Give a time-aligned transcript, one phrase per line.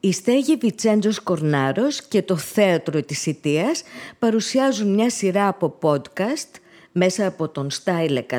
[0.00, 3.82] Η στέγη Βιτσέντζος Κορνάρος και το Θέατρο της Ιτίας
[4.18, 6.50] παρουσιάζουν μια σειρά από podcast
[6.92, 8.38] μέσα από τον Style 100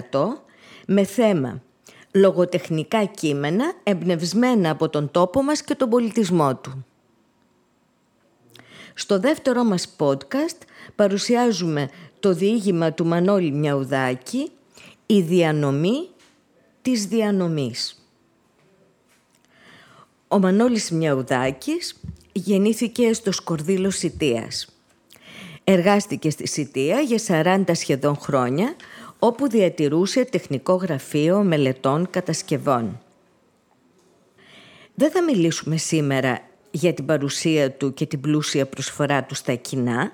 [0.87, 1.61] με θέμα
[2.11, 6.85] λογοτεχνικά κείμενα εμπνευσμένα από τον τόπο μας και τον πολιτισμό του.
[8.93, 10.57] Στο δεύτερο μας podcast
[10.95, 11.89] παρουσιάζουμε
[12.19, 14.51] το διήγημα του Μανώλη Μιαουδάκη
[15.05, 16.09] «Η διανομή
[16.81, 17.98] της διανομής».
[20.31, 21.95] Ο Μανώλης Μιαουδάκης
[22.31, 24.67] γεννήθηκε στο Σκορδίλο Σιτίας.
[25.63, 28.75] Εργάστηκε στη Σιτία για 40 σχεδόν χρόνια,
[29.19, 33.01] όπου διατηρούσε τεχνικό γραφείο μελετών κατασκευών.
[34.95, 36.39] Δεν θα μιλήσουμε σήμερα
[36.71, 40.11] για την παρουσία του και την πλούσια προσφορά του στα κοινά,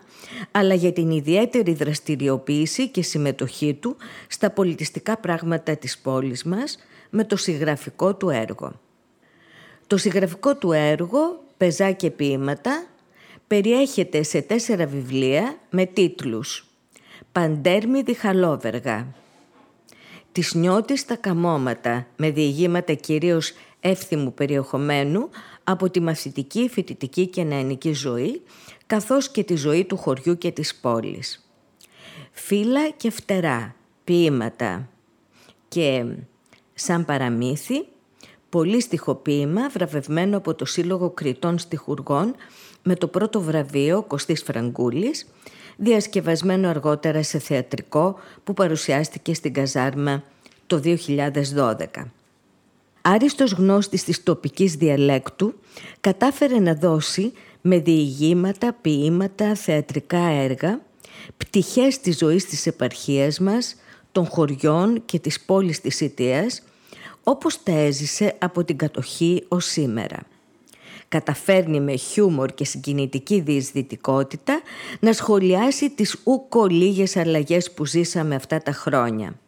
[0.52, 3.95] αλλά για την ιδιαίτερη δραστηριοποίηση και συμμετοχή του
[4.27, 6.77] στα πολιτιστικά πράγματα της πόλης μας
[7.09, 8.84] με το συγγραφικό του έργο.
[9.88, 12.85] Το συγγραφικό του έργο «Πεζά και ποίηματα»
[13.48, 16.67] περιέχεται σε τέσσερα βιβλία με τίτλους
[17.31, 19.08] «Παντέρμη διχαλόβεργα»,
[20.31, 25.30] «Της νιώτης στα καμώματα» με διηγήματα κυρίως εύθυμου περιεχομένου
[25.63, 28.41] από τη μαθητική, φοιτητική και νεανική ζωή,
[28.88, 31.50] καθώς και τη ζωή του χωριού και της πόλης.
[32.31, 34.89] Φύλλα και φτερά, ποίηματα
[35.67, 36.06] και
[36.73, 37.86] σαν παραμύθι,
[38.56, 42.36] πολύ στοιχοποίημα βραβευμένο από το Σύλλογο Κριτών Στιχουργών
[42.84, 45.28] με το πρώτο βραβείο Κωστής Φραγκούλης,
[45.78, 50.23] διασκευασμένο αργότερα σε θεατρικό που παρουσιάστηκε στην Καζάρμα
[50.67, 51.86] το 2012.
[53.02, 55.53] Άριστος γνώστης της τοπικής διαλέκτου
[56.02, 60.80] κατάφερε να δώσει με διηγήματα, ποίηματα, θεατρικά έργα
[61.38, 63.75] πτυχές της ζωής της επαρχίας μας,
[64.12, 66.62] των χωριών και της πόλης της Ιτίας
[67.28, 70.18] όπως τα έζησε από την κατοχή ως σήμερα.
[71.08, 74.62] Καταφέρνει με χιούμορ και συγκινητική διεισδυτικότητα
[75.00, 79.40] να σχολιάσει τις ούκο λίγες αλλαγές που ζήσαμε αυτά τα χρόνια.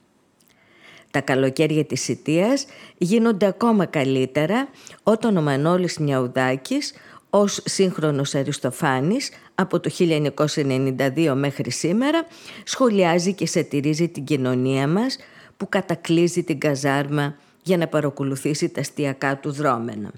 [1.12, 2.66] Τα καλοκαίρια της Ιτίας
[2.98, 4.68] γίνονται ακόμα καλύτερα
[5.04, 6.94] όταν ο Μανώλης Μιαουδάκης
[7.30, 12.26] ως σύγχρονος Αριστοφάνης από το 1992 μέχρι σήμερα
[12.64, 15.18] σχολιάζει και σατυρίζει την κοινωνία μας
[15.58, 17.36] που κατακλείζει την καζάρμα
[17.68, 20.12] για να παρακολουθήσει τα αστιακά του δρόμενα.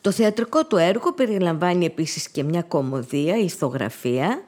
[0.00, 4.44] Το θεατρικό του έργο περιλαμβάνει επίσης και μια κομμωδία, ηθογραφία,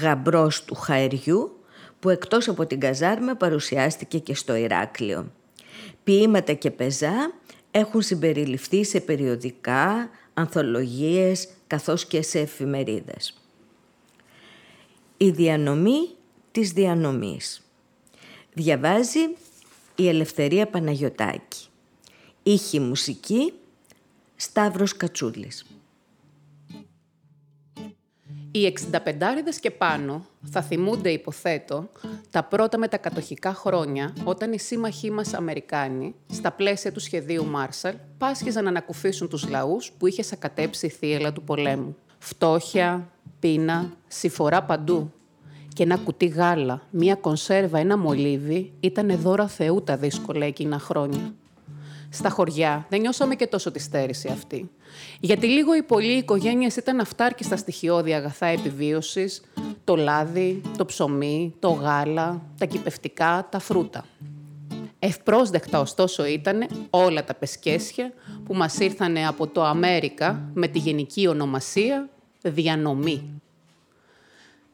[0.00, 1.60] γαμπρός του Χαεριού,
[2.00, 5.32] που εκτός από την Καζάρμα παρουσιάστηκε και στο Ηράκλειο.
[6.04, 7.32] Ποίηματα και πεζά
[7.70, 13.42] έχουν συμπεριληφθεί σε περιοδικά, ανθολογίες καθώς και σε εφημερίδες.
[15.16, 16.08] Η διανομή
[16.52, 17.62] της διανομής.
[18.52, 19.20] Διαβάζει
[20.00, 21.66] η Ελευθερία Παναγιωτάκη.
[22.42, 23.52] Ήχη μουσική
[24.36, 25.66] Σταύρος Κατσούλης.
[28.50, 31.88] Οι 65 και πάνω θα θυμούνται, υποθέτω,
[32.30, 38.62] τα πρώτα μετακατοχικά χρόνια όταν οι σύμμαχοί μας Αμερικάνοι, στα πλαίσια του σχεδίου Μάρσαλ, πάσχιζαν
[38.64, 41.96] να ανακουφίσουν τους λαούς που είχε σακατέψει η θύελα του πολέμου.
[42.18, 45.12] Φτώχεια, πείνα, συφορά παντού.
[45.78, 51.34] Και ένα κουτί γάλα, μία κονσέρβα, ένα μολύβι ήταν δώρα Θεού τα δύσκολα εκείνα χρόνια
[52.10, 54.70] στα χωριά δεν νιώσαμε και τόσο τη στέρηση αυτή.
[55.20, 59.42] Γιατί λίγο ή πολύ οι οικογένειες ήταν αυτάρκιστα στοιχειώδη αγαθά επιβίωσης,
[59.84, 64.04] το λάδι, το ψωμί, το γάλα, τα κυπευτικά, τα φρούτα.
[64.98, 68.12] Ευπρόσδεκτα ωστόσο ήταν όλα τα πεσκέσια
[68.44, 72.08] που μας ήρθανε από το Αμέρικα με τη γενική ονομασία
[72.42, 73.40] διανομή.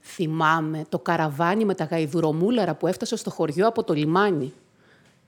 [0.06, 4.52] Θυμάμαι το καραβάνι με τα γαϊδουρομούλαρα που έφτασε στο χωριό από το λιμάνι.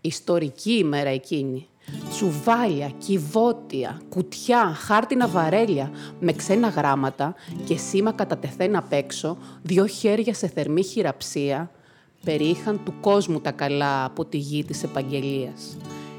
[0.00, 1.68] Ιστορική ημέρα εκείνη
[2.10, 9.86] τσουβάλια, κυβότια, κουτιά, χάρτινα βαρέλια με ξένα γράμματα και σήμα κατά τεθέν απ' έξω, δυο
[9.86, 11.70] χέρια σε θερμή χειραψία,
[12.24, 15.76] περίχαν του κόσμου τα καλά από τη γη της επαγγελίας.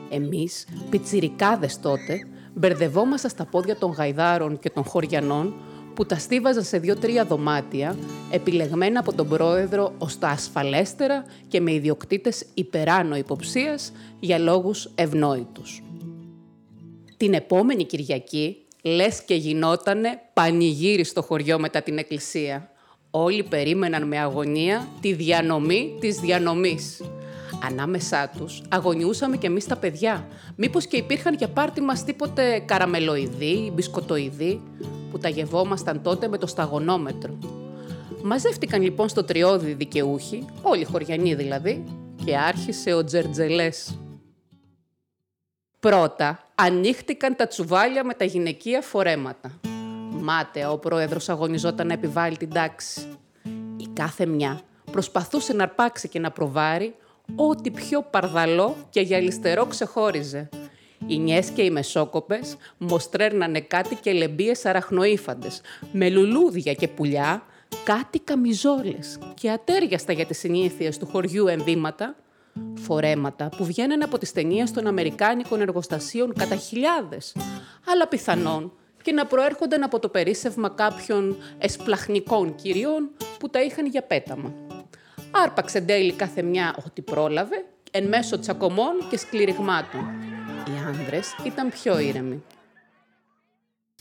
[0.10, 5.54] Εμείς, πιτσιρικάδες τότε, μπερδευόμαστε στα πόδια των γαϊδάρων και των χωριανών
[5.98, 7.98] που τα στίβαζαν σε δύο-τρία δωμάτια,
[8.32, 15.84] επιλεγμένα από τον πρόεδρο ως τα ασφαλέστερα και με ιδιοκτήτες υπεράνω υποψίας για λόγους ευνόητους.
[17.18, 22.72] Την επόμενη Κυριακή, λες και γινότανε πανηγύρι στο χωριό μετά την εκκλησία.
[23.12, 27.02] Όλοι περίμεναν με αγωνία τη διανομή της διανομής.
[27.64, 30.28] Ανάμεσά τους αγωνιούσαμε κι εμείς τα παιδιά.
[30.56, 34.62] Μήπως και υπήρχαν για πάρτι μας τίποτε καραμελοειδή, μπισκοτοειδή
[35.12, 37.38] που τα γευόμασταν τότε με το σταγονόμετρο.
[38.24, 41.84] Μαζεύτηκαν λοιπόν στο τριώδη δικαιούχοι, όλοι χωριανοί δηλαδή,
[42.26, 44.00] και άρχισε ο Τζερτζελές.
[45.80, 49.52] Πρώτα, ανοίχτηκαν τα τσουβάλια με τα γυναικεία φορέματα.
[50.10, 53.02] Μάταια ο πρόεδρος αγωνιζόταν να επιβάλλει την τάξη.
[53.78, 54.62] Η κάθε μια
[54.92, 56.96] προσπαθούσε να αρπάξει και να προβάρει
[57.36, 60.50] ό,τι πιο παρδαλό και γυαλιστερό ξεχώριζε.
[61.08, 65.62] Οι νιές και οι μεσόκοπες μοστρέρνανε κάτι και λεμπίες αραχνοήφαντες,
[65.92, 67.44] με λουλούδια και πουλιά,
[67.84, 72.16] κάτι καμιζόλες και ατέριαστα για τις συνήθειες του χωριού ενδύματα,
[72.74, 77.36] φορέματα που βγαίνουν από τις ταινίες των Αμερικάνικων εργοστασίων κατά χιλιάδες,
[77.92, 78.72] αλλά πιθανόν
[79.02, 83.10] και να προέρχονταν από το περίσσευμα κάποιων εσπλαχνικών κυριών
[83.40, 84.54] που τα είχαν για πέταμα.
[85.32, 90.37] Άρπαξε τέλει κάθε μια ό,τι πρόλαβε, εν μέσω τσακωμών και σκληριγμάτων.
[90.88, 92.44] Οι άνδρες ήταν πιο ήρεμοι.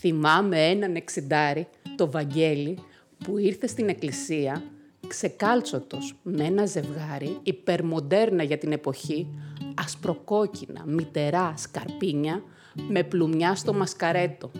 [0.00, 2.78] Θυμάμαι έναν εξιντάρι, το Βαγγέλη,
[3.24, 4.62] που ήρθε στην εκκλησία
[5.06, 9.28] ξεκάλτσοτος με ένα ζευγάρι υπερμοντέρνα για την εποχή,
[9.74, 12.42] ασπροκόκκινα, μητερά, σκαρπίνια,
[12.88, 14.50] με πλουμιά στο μασκαρέτο.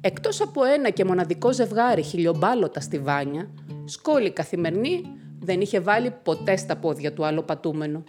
[0.00, 3.50] Εκτός από ένα και μοναδικό ζευγάρι χιλιομπάλωτα στη βάνια,
[3.84, 5.02] σκόλη καθημερινή
[5.40, 8.04] δεν είχε βάλει ποτέ στα πόδια του άλλο πατούμενο.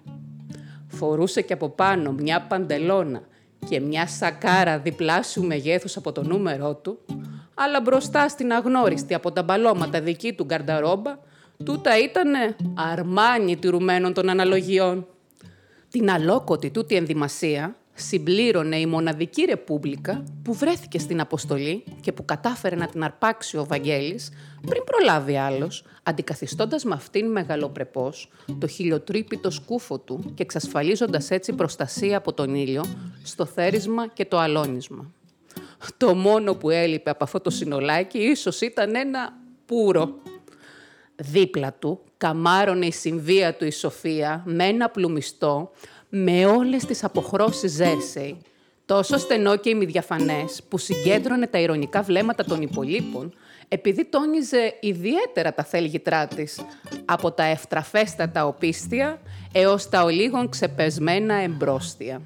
[0.88, 3.30] Φορούσε και από πάνω μια παντελώνα
[3.70, 7.00] και μια σακάρα διπλάσιου μεγέθους από το νούμερό του,
[7.54, 11.18] αλλά μπροστά στην αγνώριστη από τα μπαλώματα δική του γκαρνταρόμπα,
[11.64, 15.08] τούτα ήτανε αρμάνι τηρουμένων των αναλογιών.
[15.90, 22.76] Την αλόκοτη τούτη ενδυμασία συμπλήρωνε η μοναδική ρεπούμπλικα που βρέθηκε στην αποστολή και που κατάφερε
[22.76, 24.30] να την αρπάξει ο Βαγγέλης
[24.68, 32.18] πριν προλάβει άλλος, αντικαθιστώντας με αυτήν μεγαλοπρεπώς το χιλιοτρύπητο σκούφο του και εξασφαλίζοντας έτσι προστασία
[32.18, 32.84] από τον ήλιο
[33.24, 35.12] στο θέρισμα και το αλώνισμα.
[35.98, 39.34] Το μόνο που έλειπε από αυτό το συνολάκι ίσως ήταν ένα
[39.66, 40.16] πουρο.
[41.16, 45.72] Δίπλα του καμάρωνε η συμβία του η Σοφία με ένα πλουμιστό
[46.14, 48.42] με όλες τις αποχρώσεις Ζέρσεϊ,
[48.86, 53.34] τόσο στενό και ημιδιαφανές, που συγκέντρωνε τα ηρωνικά βλέμματα των υπολείπων,
[53.68, 56.60] επειδή τόνιζε ιδιαίτερα τα θέλγητρά της,
[57.06, 59.22] από τα ευτραφέστατα οπίστια
[59.52, 62.22] έως τα ολίγων ξεπεσμένα εμπρόστια.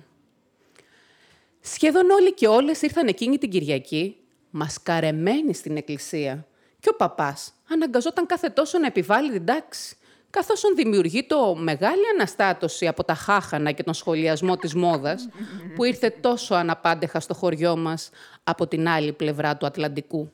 [1.62, 4.16] Σχεδόν όλοι και όλες ήρθαν εκείνη την Κυριακή,
[4.50, 6.48] μασκαρεμένοι στην εκκλησία,
[6.80, 9.98] και ο παπάς αναγκαζόταν κάθε τόσο να επιβάλλει την τάξη,
[10.36, 15.30] καθώς δημιουργεί το μεγάλη αναστάτωση από τα χάχανα και τον σχολιασμό της μόδας,
[15.76, 18.10] που ήρθε τόσο αναπάντεχα στο χωριό μας
[18.44, 20.32] από την άλλη πλευρά του Ατλαντικού.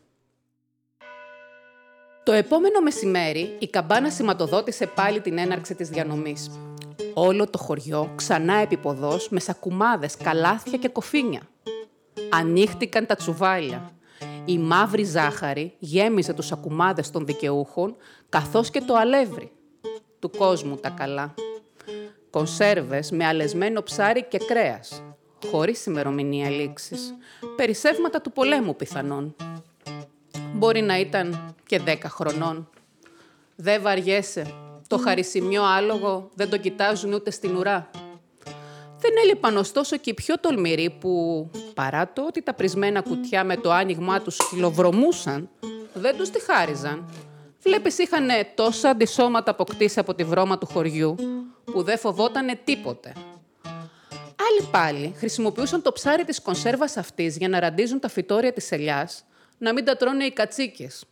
[2.23, 6.51] Το επόμενο μεσημέρι, η καμπάνα σηματοδότησε πάλι την έναρξη της διανομής.
[7.13, 11.41] Όλο το χωριό ξανά επιποδός με σακουμάδες, καλάθια και κοφίνια.
[12.29, 13.91] Ανοίχτηκαν τα τσουβάλια.
[14.45, 17.95] Η μαύρη ζάχαρη γέμιζε τους σακουμάδες των δικαιούχων,
[18.29, 19.51] καθώς και το αλεύρι
[20.21, 21.33] του κόσμου τα καλά.
[22.29, 25.03] Κονσέρβες με αλεσμένο ψάρι και κρέας,
[25.51, 27.13] χωρίς ημερομηνία λήξης.
[27.55, 29.35] Περισσεύματα του πολέμου πιθανόν.
[30.53, 32.69] Μπορεί να ήταν και δέκα χρονών.
[33.55, 34.53] Δεν βαριέσαι.
[34.87, 37.89] Το χαρισιμιό άλογο δεν το κοιτάζουν ούτε στην ουρά.
[38.99, 43.57] Δεν έλειπαν ωστόσο και οι πιο τολμηροί που, παρά το ότι τα πρισμένα κουτιά με
[43.57, 45.49] το άνοιγμά τους χιλοβρωμούσαν,
[45.93, 47.09] δεν τους τη χάριζαν
[47.63, 51.15] Βλέπεις είχαν τόσα αντισώματα αποκτήσει από τη βρώμα του χωριού
[51.63, 53.13] που δεν φοβότανε τίποτε.
[54.49, 59.25] Άλλοι πάλι χρησιμοποιούσαν το ψάρι της κονσέρβας αυτής για να ραντίζουν τα φυτόρια της ελιάς,
[59.57, 61.05] να μην τα τρώνε οι κατσίκες.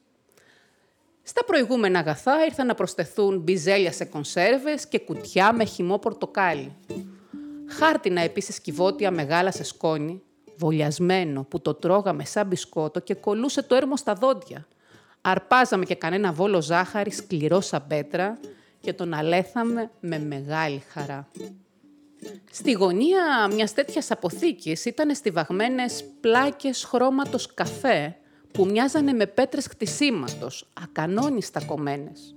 [1.23, 6.75] Στα προηγούμενα αγαθά ήρθαν να προσθεθούν μπιζέλια σε κονσέρβες και κουτιά με χυμό πορτοκάλι.
[7.67, 10.21] Χάρτινα επίσης κυβότια μεγάλα σε σκόνη,
[10.55, 14.67] βολιασμένο που το τρώγαμε σαν μπισκότο και κολούσε το έρμο στα δόντια–
[15.29, 18.39] αρπάζαμε και κανένα βόλο ζάχαρη σκληρό σαν πέτρα
[18.81, 21.27] και τον αλέθαμε με μεγάλη χαρά.
[22.51, 28.15] Στη γωνία μιας τέτοιας αποθήκης ήταν στιβαγμένες πλάκες χρώματος καφέ
[28.53, 32.35] που μοιάζανε με πέτρες χτισήματος, ακανόνιστα κομμένες.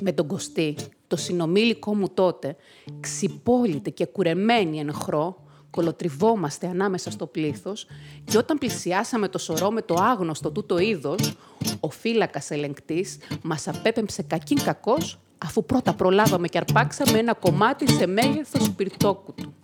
[0.00, 0.76] Με τον Κωστή,
[1.06, 2.56] το συνομήλικο μου τότε,
[3.00, 5.43] ξυπόλυτε και κουρεμένη εν χρό,
[5.74, 7.86] κολοτριβόμαστε ανάμεσα στο πλήθος
[8.24, 11.36] και όταν πλησιάσαμε το σωρό με το άγνωστο τούτο είδος,
[11.80, 18.06] ο φύλακας ελεγκτής μας απέπεμψε κακήν κακός, αφού πρώτα προλάβαμε και αρπάξαμε ένα κομμάτι σε
[18.06, 19.54] μέγεθος πυρτόκουτου.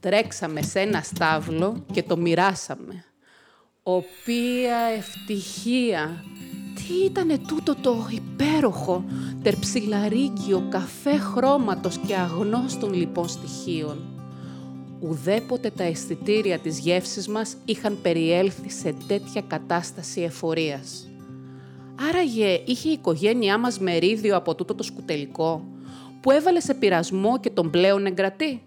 [0.00, 3.04] Τρέξαμε σε ένα στάβλο και το μοιράσαμε.
[3.82, 6.24] Οποία ευτυχία!
[6.74, 9.04] Τι ήτανε τούτο το υπέροχο,
[9.42, 14.11] τερψιλαρίγκιο καφέ χρώματος και αγνώστων λοιπόν στοιχείων
[15.02, 21.06] ουδέποτε τα αισθητήρια της γεύσης μας είχαν περιέλθει σε τέτοια κατάσταση εφορίας.
[22.08, 25.64] Άραγε είχε η οικογένειά μας μερίδιο από τούτο το σκουτελικό
[26.20, 28.62] που έβαλε σε πειρασμό και τον πλέον εγκρατή.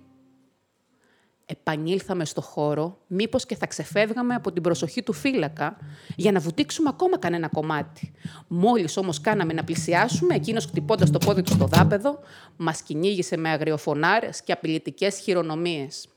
[1.46, 5.78] Επανήλθαμε στο χώρο, μήπως και θα ξεφεύγαμε από την προσοχή του φύλακα
[6.16, 8.12] για να βουτήξουμε ακόμα κανένα κομμάτι.
[8.48, 12.20] Μόλις όμως κάναμε να πλησιάσουμε, εκείνος χτυπώντας το πόδι του στο δάπεδο,
[12.58, 16.08] μας κυνήγησε με αγριοφωνάρες και απειλητικές χειρονομίες.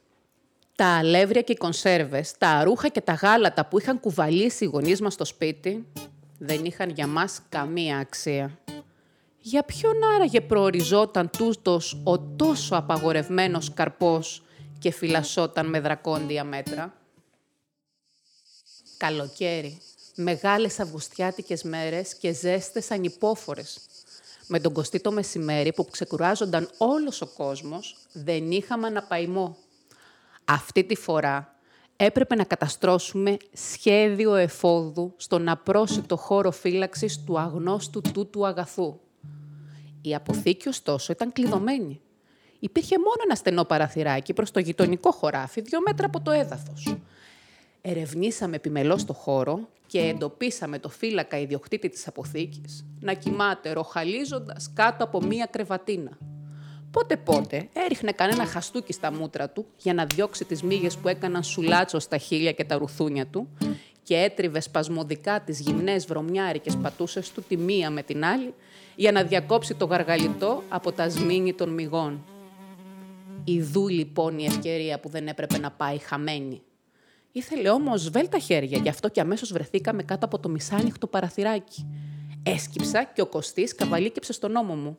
[0.78, 5.00] Τα αλεύρια και οι κονσέρβες, τα ρούχα και τα γάλατα που είχαν κουβαλήσει οι γονείς
[5.00, 5.87] μας στο σπίτι,
[6.38, 8.58] δεν είχαν για μας καμία αξία.
[9.38, 14.42] Για ποιον άραγε προοριζόταν τούτος ο τόσο απαγορευμένος καρπός
[14.78, 16.94] και φυλασσόταν με δρακόντια μέτρα;
[18.97, 19.80] Καλοκαίρι,
[20.14, 23.80] μεγάλες αυγουστιάτικες μέρες και ζέστες ανυπόφορες.
[24.47, 29.56] Με τον κοστί το μεσημέρι που ξεκουράζονταν όλος ο κόσμος, δεν είχαμε αναπαϊμό.
[30.50, 31.54] Αυτή τη φορά
[31.96, 39.00] έπρεπε να καταστρώσουμε σχέδιο εφόδου στον απρόσιτο χώρο φύλαξης του αγνώστου τούτου αγαθού.
[40.02, 42.00] Η αποθήκη, ωστόσο, ήταν κλειδωμένη.
[42.58, 46.96] Υπήρχε μόνο ένα στενό παραθυράκι προς το γειτονικό χωράφι, δύο μέτρα από το έδαφος.
[47.80, 55.04] Ερευνήσαμε επιμελώς το χώρο και εντοπίσαμε το φύλακα ιδιοκτήτη της αποθήκης να κοιμάται ροχαλίζοντας κάτω
[55.04, 56.18] από μία κρεβατίνα.
[56.98, 61.98] Πότε-πότε έριχνε κανένα χαστούκι στα μούτρα του για να διώξει τις μύγες που έκαναν σουλάτσο
[61.98, 63.48] στα χείλια και τα ρουθούνια του
[64.02, 68.54] και έτριβε σπασμωδικά τις γυμνές βρωμιάρικες πατούσες του τη μία με την άλλη
[68.96, 72.24] για να διακόψει το γαργαλιτό από τα σμήνη των μυγών.
[73.44, 76.62] Ιδού λοιπόν η ευκαιρία που δεν έπρεπε να πάει χαμένη.
[77.32, 81.86] Ήθελε όμως βέλτα χέρια, γι' αυτό και αμέσως βρεθήκαμε κάτω από το μισάνυχτο παραθυράκι.
[82.42, 84.98] Έσκυψα και ο Κωστής καβαλίκεψε στον ώμο μου.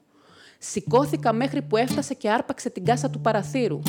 [0.60, 3.80] Σηκώθηκα μέχρι που έφτασε και άρπαξε την κάσα του παραθύρου.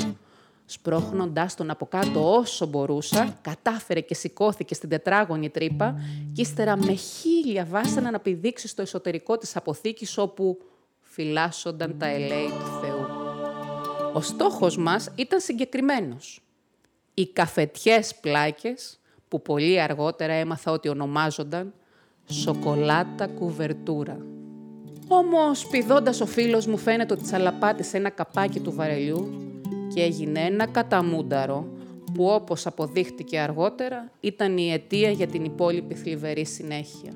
[0.65, 6.01] Σπρώχνοντάς τον από κάτω όσο μπορούσα, κατάφερε και σηκώθηκε στην τετράγωνη τρύπα
[6.33, 10.59] και ύστερα με χίλια βάσανα να πηδήξει στο εσωτερικό της αποθήκης όπου
[11.01, 13.07] φυλάσσονταν τα ελέη του Θεού.
[14.13, 16.43] Ο στόχος μας ήταν συγκεκριμένος.
[17.15, 21.75] Οι καφετιές πλάκες, που πολύ αργότερα έμαθα ότι ονομάζονταν
[22.27, 24.19] σοκολάτα κουβερτούρα.
[25.13, 29.51] Όμως, πηδώντας ο φίλος μου φαίνεται ότι τσαλαπάτησε ένα καπάκι του βαρελιού
[29.95, 31.67] και έγινε ένα καταμούνταρο
[32.15, 37.13] που όπως αποδείχτηκε αργότερα ήταν η αιτία για την υπόλοιπη θλιβερή συνέχεια.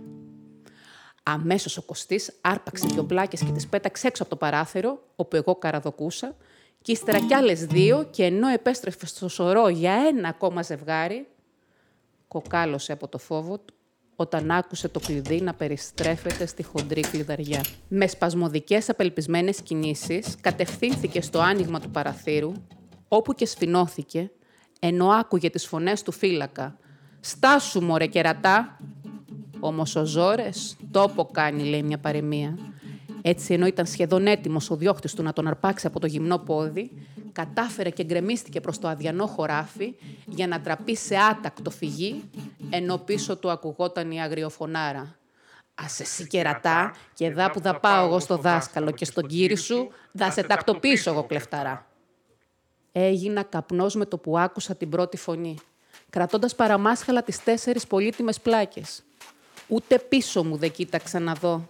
[1.22, 5.54] Αμέσως ο Κωστής άρπαξε δυο πλάκες και τις πέταξε έξω από το παράθυρο, όπου εγώ
[5.54, 6.36] καραδοκούσα,
[6.82, 11.26] και ύστερα κι άλλες δύο και ενώ επέστρεφε στο σωρό για ένα ακόμα ζευγάρι,
[12.28, 13.74] κοκάλωσε από το φόβο του
[14.16, 17.64] όταν άκουσε το κλειδί να περιστρέφεται στη χοντρή κλειδαριά.
[17.88, 22.52] Με σπασμωδικές απελπισμένες κινήσεις κατευθύνθηκε στο άνοιγμα του παραθύρου,
[23.08, 24.30] όπου και σφινώθηκε,
[24.80, 26.78] ενώ άκουγε τις φωνές του φύλακα.
[27.20, 28.78] «Στάσου, μωρέ κερατά!»
[29.60, 32.58] Όμως ο Ζόρες τόπο κάνει, λέει μια παρεμία.
[33.22, 36.90] Έτσι, ενώ ήταν σχεδόν έτοιμος ο διώχτη του να τον αρπάξει από το γυμνό πόδι,
[37.34, 39.94] κατάφερε και γκρεμίστηκε προς το αδιανό χωράφι
[40.26, 42.30] για να τραπεί σε άτακτο φυγή,
[42.70, 45.16] ενώ πίσω του ακουγόταν η αγριοφωνάρα.
[45.74, 49.90] Α εσύ κερατά, και δά που θα πάω εγώ στο δάσκαλο και στον κύρι σου,
[50.18, 51.86] θα σε τακτοποιήσω εγώ κλεφταρά.
[52.92, 55.56] Έγινα καπνός με το που άκουσα την πρώτη φωνή,
[56.10, 59.02] κρατώντας παραμάσχαλα τις τέσσερις πολύτιμες πλάκες.
[59.68, 61.66] Ούτε πίσω μου δεν κοίταξα να δω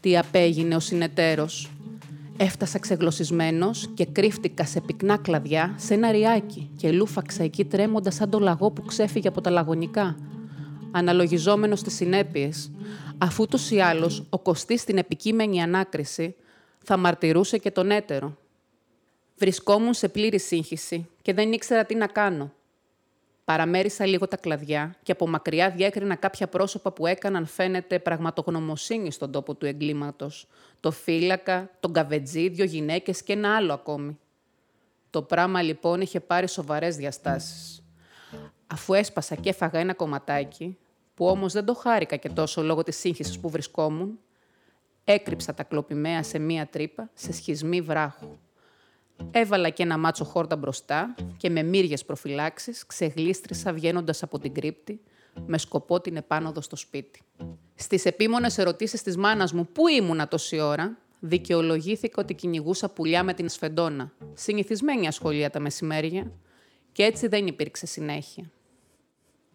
[0.00, 1.70] τι απέγινε ο συνεταίρος.
[2.36, 8.30] Έφτασα ξεγλωσσισμένος και κρύφτηκα σε πυκνά κλαδιά σε ένα ριάκι και λούφαξα εκεί τρέμοντας σαν
[8.30, 10.16] το λαγό που ξέφυγε από τα λαγωνικά.
[10.90, 12.70] Αναλογιζόμενος στις συνέπειες,
[13.18, 16.34] αφού τους ή άλλως ο Κωστής στην επικείμενη ανάκριση
[16.84, 18.36] θα μαρτυρούσε και τον έτερο.
[19.36, 22.52] Βρισκόμουν σε πλήρη σύγχυση και δεν ήξερα τι να κάνω.
[23.44, 29.30] Παραμέρισα λίγο τα κλαδιά και από μακριά διέκρινα κάποια πρόσωπα που έκαναν φαίνεται πραγματογνωμοσύνη στον
[29.32, 30.48] τόπο του εγκλήματος.
[30.80, 34.18] Το φύλακα, τον καβετζή, δύο γυναίκες και ένα άλλο ακόμη.
[35.10, 37.82] Το πράμα λοιπόν είχε πάρει σοβαρές διαστάσεις.
[38.66, 40.78] Αφού έσπασα και έφαγα ένα κομματάκι,
[41.14, 44.18] που όμως δεν το χάρηκα και τόσο λόγω της σύγχυσης που βρισκόμουν,
[45.04, 48.38] έκρυψα τα κλοπημαία σε μία τρύπα, σε σχισμή βράχου.
[49.30, 55.00] Έβαλα και ένα μάτσο χόρτα μπροστά και με μύριες προφυλάξεις ξεγλίστρισα βγαίνοντας από την κρύπτη
[55.46, 57.22] με σκοπό την επάνωδο στο σπίτι.
[57.74, 63.34] Στις επίμονες ερωτήσεις της μάνας μου «Πού ήμουνα τόση ώρα» δικαιολογήθηκα ότι κυνηγούσα πουλιά με
[63.34, 64.12] την σφεντόνα.
[64.34, 66.32] Συνηθισμένη ασχολία τα μεσημέρια
[66.92, 68.50] και έτσι δεν υπήρξε συνέχεια.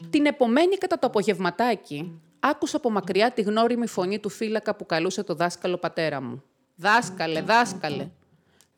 [0.10, 5.24] Την επομένη κατά το απογευματάκι άκουσα από μακριά τη γνώριμη φωνή του φύλακα που καλούσε
[5.24, 6.44] το δάσκαλο πατέρα μου.
[6.76, 8.10] «Δάσκαλε, δάσκαλε,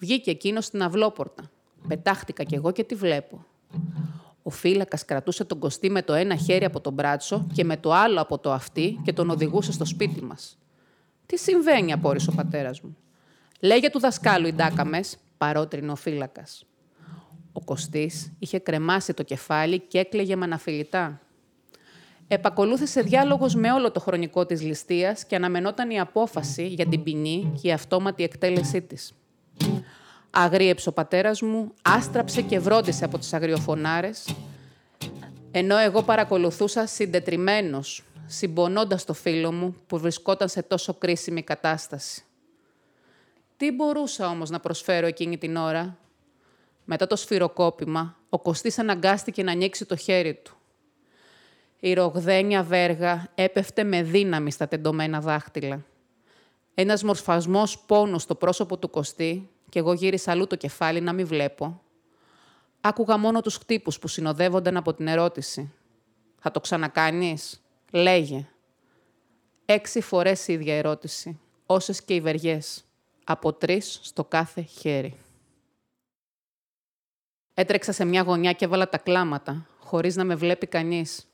[0.01, 1.51] Βγήκε εκείνος στην αυλόπορτα.
[1.87, 3.45] Πετάχτηκα κι εγώ και τη βλέπω.
[4.43, 7.93] Ο φύλακας κρατούσε τον κοστί με το ένα χέρι από τον μπράτσο και με το
[7.93, 10.57] άλλο από το αυτί και τον οδηγούσε στο σπίτι μας.
[11.25, 12.97] Τι συμβαίνει, απόρρισε ο πατέρας μου.
[13.59, 14.99] Λέγε του δασκάλου οι ντάκαμε,
[15.37, 16.65] παρότρινε ο φύλακας.
[17.53, 21.21] Ο Κωστής είχε κρεμάσει το κεφάλι και έκλαιγε με αναφιλητά.
[22.27, 27.51] Επακολούθησε διάλογος με όλο το χρονικό της ληστείας και αναμενόταν η απόφαση για την ποινή
[27.61, 29.13] και η αυτόματη εκτέλεσή της.
[30.33, 34.35] Αγρίεψε ο πατέρας μου, άστραψε και βρόντισε από τις αγριοφωνάρες,
[35.51, 42.23] ενώ εγώ παρακολουθούσα συντετριμένος, συμπονώντας το φίλο μου που βρισκόταν σε τόσο κρίσιμη κατάσταση.
[43.57, 45.97] Τι μπορούσα όμως να προσφέρω εκείνη την ώρα;
[46.85, 50.55] Μετά το σφυροκόπημα, ο Κωστής αναγκάστηκε να ανοίξει το χέρι του.
[51.79, 55.85] Η ρογδένια βέργα έπεφτε με δύναμη στα τεντωμένα δάχτυλα.
[56.73, 61.27] Ένας μορφασμός πόνος στο πρόσωπο του Κωστή και εγώ γύρισα αλλού το κεφάλι να μην
[61.27, 61.81] βλέπω.
[62.81, 65.73] Άκουγα μόνο τους χτύπους που συνοδεύονταν από την ερώτηση.
[66.39, 67.61] «Θα το ξανακάνεις»
[67.91, 68.47] Λέγε.
[69.65, 72.83] Έξι φορές η ίδια ερώτηση, όσες και οι βεριές,
[73.23, 75.17] από τρεις στο κάθε χέρι.
[77.53, 81.27] Έτρεξα σε μια γωνιά και έβαλα τα κλάματα, χωρίς να με βλέπει κανείς.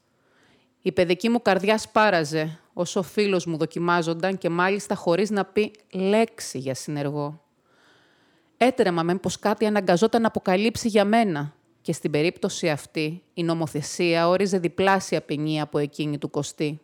[0.81, 5.71] Η παιδική μου καρδιά σπάραζε, όσο ο φίλος μου δοκιμάζονταν και μάλιστα χωρίς να πει
[5.91, 7.41] λέξη για συνεργό.
[8.57, 14.27] Έτρεμα με πως κάτι αναγκαζόταν να αποκαλύψει για μένα και στην περίπτωση αυτή η νομοθεσία
[14.27, 16.81] όριζε διπλάσια ποινή από εκείνη του Κωστή.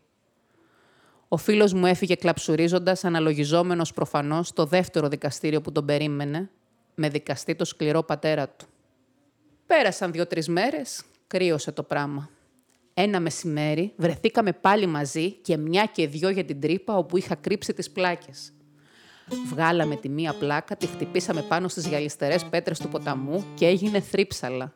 [1.27, 6.49] Ο φίλος μου έφυγε κλαψουρίζοντας, αναλογιζόμενος προφανώς το δεύτερο δικαστήριο που τον περίμενε,
[6.95, 8.65] με δικαστή το σκληρό πατέρα του.
[9.65, 12.29] Πέρασαν δύο-τρεις μέρες, κρύωσε το πράγμα.
[12.93, 17.73] Ένα μεσημέρι βρεθήκαμε πάλι μαζί και μια και δυο για την τρύπα όπου είχα κρύψει
[17.73, 18.53] τις πλάκες.
[19.49, 24.73] Βγάλαμε τη μία πλάκα, τη χτυπήσαμε πάνω στις γυαλιστερές πέτρες του ποταμού και έγινε θρύψαλα.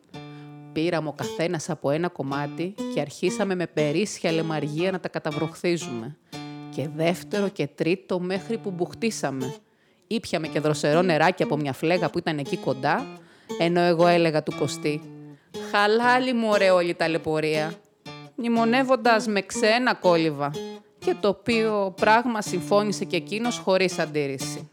[0.72, 6.16] Πήραμε ο καθένας από ένα κομμάτι και αρχίσαμε με περίσσια λεμαργία να τα καταβροχθίζουμε.
[6.74, 9.54] Και δεύτερο και τρίτο μέχρι που μπουχτίσαμε.
[10.06, 13.06] Ήπιαμε και δροσερό νεράκι από μια φλέγα που ήταν εκεί κοντά,
[13.58, 15.02] ενώ εγώ έλεγα του Κωστή
[15.70, 17.72] «Χαλάλι μου ωραία όλη τα λεπορία»,
[18.34, 20.50] μνημονεύοντας με ξένα κόλληβα
[20.98, 24.70] και το οποίο πράγμα συμφώνησε και εκείνος χωρίς αντίρρηση.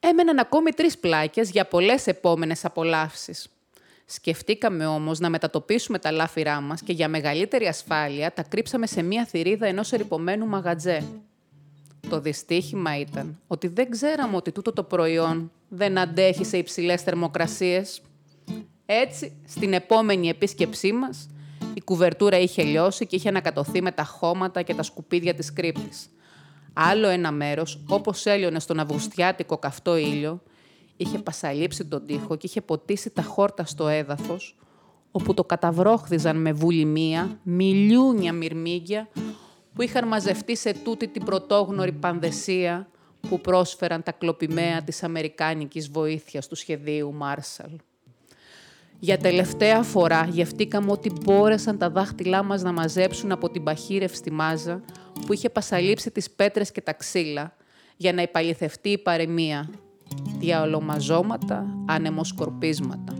[0.00, 3.48] Έμεναν ακόμη τρεις πλάκες για πολλές επόμενες απολαύσεις.
[4.04, 9.24] Σκεφτήκαμε όμως να μετατοπίσουμε τα λάφυρά μας και για μεγαλύτερη ασφάλεια τα κρύψαμε σε μία
[9.24, 11.04] θηρίδα ενός ερυπωμένου μαγατζέ.
[12.08, 18.02] Το δυστύχημα ήταν ότι δεν ξέραμε ότι τούτο το προϊόν δεν αντέχει σε υψηλές θερμοκρασίες.
[18.86, 21.28] Έτσι, στην επόμενη επίσκεψή μας,
[21.74, 26.10] η κουβερτούρα είχε λιώσει και είχε ανακατωθεί με τα χώματα και τα σκουπίδια της κρύπτης.
[26.72, 30.42] Άλλο ένα μέρος, όπως έλειωνε στον αυγουστιάτικο καυτό ήλιο,
[30.96, 34.56] είχε πασαλείψει τον τοίχο και είχε ποτίσει τα χόρτα στο έδαφος,
[35.10, 39.08] όπου το καταβρόχθιζαν με βουλημία μιλιούνια μυρμήγκια
[39.74, 42.88] που είχαν μαζευτεί σε τούτη την πρωτόγνωρη πανδεσία
[43.28, 47.70] που πρόσφεραν τα κλοπημαία της Αμερικάνικης βοήθειας του σχεδίου Μάρσαλ.
[49.04, 54.82] Για τελευταία φορά γευτήκαμε ότι μπόρεσαν τα δάχτυλά μας να μαζέψουν από την παχύρευστη μάζα
[55.26, 57.56] που είχε πασαλείψει τις πέτρες και τα ξύλα
[57.96, 59.70] για να υπαλληθευτεί η παρεμία.
[60.38, 63.14] Διαολομαζώματα, ανεμοσκορπίσματα.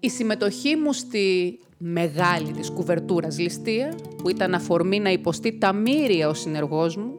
[0.00, 6.28] Η συμμετοχή μου στη μεγάλη της κουβερτούρας ληστεία, που ήταν αφορμή να υποστεί τα μύρια
[6.28, 7.14] ο συνεργός μου,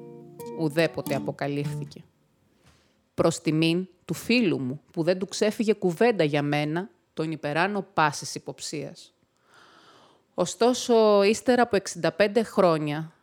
[0.59, 2.03] ουδέποτε αποκαλύφθηκε.
[3.13, 8.35] Προς τιμήν του φίλου μου, που δεν του ξέφυγε κουβέντα για μένα τον υπεράνω πάσης
[8.35, 9.13] υποψίας.
[10.33, 11.77] Ωστόσο, ύστερα από
[12.17, 13.13] 65 χρόνια,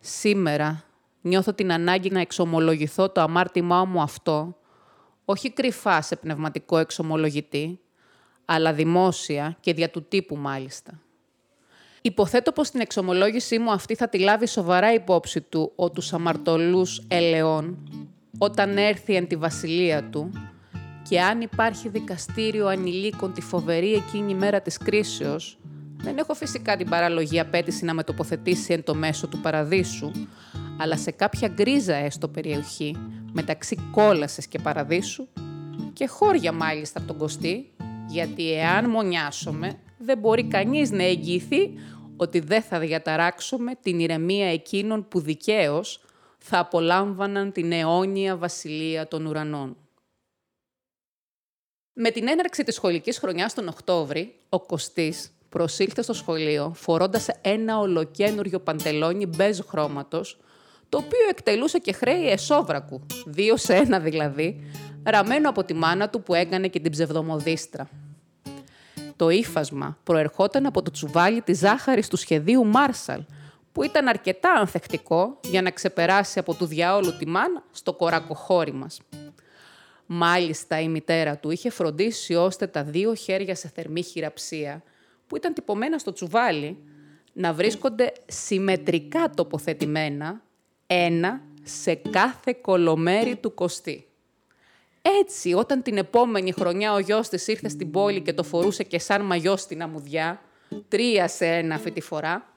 [0.00, 0.84] σήμερα
[1.20, 4.56] νιώθω την ανάγκη να εξομολογηθώ το αμάρτημά μου αυτό,
[5.24, 7.80] όχι κρυφά σε πνευματικό εξομολογητή,
[8.44, 11.00] αλλά δημόσια και δια του τύπου μάλιστα.
[12.02, 17.02] Υποθέτω πως την εξομολόγησή μου αυτή θα τη λάβει σοβαρά υπόψη του ο τους αμαρτωλούς
[17.08, 17.88] ελαιών,
[18.38, 20.30] όταν έρθει εν τη βασιλεία του
[21.08, 25.58] και αν υπάρχει δικαστήριο ανηλίκων τη φοβερή εκείνη μέρα της κρίσεως,
[25.96, 30.10] δεν έχω φυσικά την παραλογή απέτηση να με τοποθετήσει εν το μέσο του παραδείσου,
[30.78, 32.96] αλλά σε κάποια γκρίζα έστω περιοχή,
[33.32, 35.26] μεταξύ κόλασες και παραδείσου,
[35.92, 37.72] και χώρια μάλιστα από τον Κωστή,
[38.08, 41.72] γιατί εάν μονιάσουμε, δεν μπορεί κανείς να εγγυηθεί
[42.16, 46.00] ότι δεν θα διαταράξουμε την ηρεμία εκείνων που δικαίως
[46.38, 49.76] θα απολάμβαναν την αιώνια βασιλεία των ουρανών.
[51.98, 57.78] Με την έναρξη της σχολικής χρονιάς τον Οκτώβρη, ο Κωστής προσήλθε στο σχολείο φορώντας ένα
[57.78, 60.38] ολοκένουργιο παντελόνι μπέζ χρώματος,
[60.88, 64.64] το οποίο εκτελούσε και χρέη εσόβρακου, δύο σε ένα δηλαδή,
[65.02, 67.88] ραμμένο από τη μάνα του που έκανε και την ψευδομοδίστρα.
[69.16, 73.20] Το ύφασμα προερχόταν από το τσουβάλι της ζάχαρης του σχεδίου Μάρσαλ,
[73.72, 79.00] που ήταν αρκετά ανθεκτικό για να ξεπεράσει από του διαόλου τη μάνα στο κορακοχώρι μας.
[80.06, 84.82] Μάλιστα η μητέρα του είχε φροντίσει ώστε τα δύο χέρια σε θερμή χειραψία,
[85.26, 86.78] που ήταν τυπωμένα στο τσουβάλι,
[87.32, 90.42] να βρίσκονται συμμετρικά τοποθετημένα,
[90.86, 94.06] ένα σε κάθε κολομέρι του κοστί.
[95.20, 98.98] Έτσι, όταν την επόμενη χρονιά ο γιος της ήρθε στην πόλη και το φορούσε και
[98.98, 100.40] σαν μαγιό στην αμμουδιά,
[100.88, 102.52] τρία σε ένα αυτή τη φορά,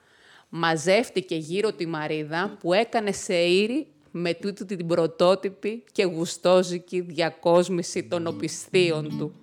[0.49, 8.03] μαζεύτηκε γύρω τη Μαρίδα που έκανε σε ήρη με τούτη την πρωτότυπη και γουστόζικη διακόσμηση
[8.03, 9.33] των οπισθίων του.